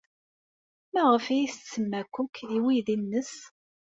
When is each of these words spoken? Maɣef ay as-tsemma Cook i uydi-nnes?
Maɣef 0.93 1.25
ay 1.27 1.43
as-tsemma 1.47 2.01
Cook 2.15 2.35
i 2.55 2.57
uydi-nnes? 2.65 3.33